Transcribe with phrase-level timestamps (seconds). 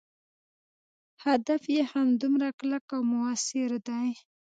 [1.25, 4.09] هدف یې همدومره کلک او موثر دی.